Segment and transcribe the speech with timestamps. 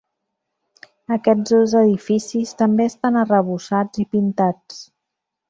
[1.15, 4.83] Aquests dos edificis també estan arrebossats i pintats.